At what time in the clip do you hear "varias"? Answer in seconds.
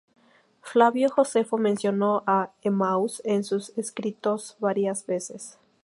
4.59-5.05